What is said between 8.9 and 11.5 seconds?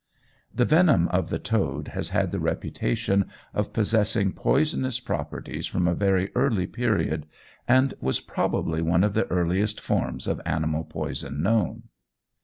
of the earliest forms of animal poison